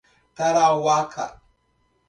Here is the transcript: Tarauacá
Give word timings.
Tarauacá 0.35 1.29